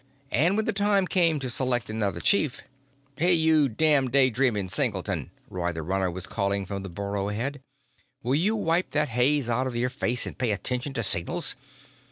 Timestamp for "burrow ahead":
6.89-7.61